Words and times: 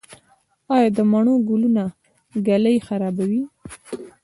آیا 0.75 0.89
د 0.97 0.99
مڼو 1.11 1.35
ګلونه 1.47 1.83
ږلۍ 2.45 2.77
خرابوي؟ 2.87 3.43